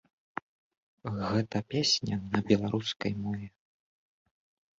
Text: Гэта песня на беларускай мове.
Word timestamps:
Гэта 1.27 1.57
песня 1.73 2.15
на 2.33 2.39
беларускай 2.49 3.13
мове. 3.27 3.47